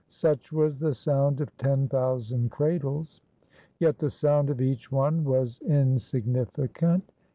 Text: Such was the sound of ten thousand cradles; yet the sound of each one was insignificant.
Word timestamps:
Such 0.09 0.51
was 0.51 0.79
the 0.79 0.95
sound 0.95 1.41
of 1.41 1.55
ten 1.59 1.87
thousand 1.87 2.49
cradles; 2.49 3.21
yet 3.79 3.99
the 3.99 4.09
sound 4.09 4.49
of 4.49 4.59
each 4.59 4.91
one 4.91 5.23
was 5.23 5.59
insignificant. 5.61 7.11